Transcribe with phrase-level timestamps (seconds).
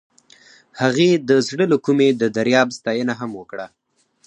[0.81, 3.65] هغې د زړه له کومې د دریاب ستاینه هم وکړه.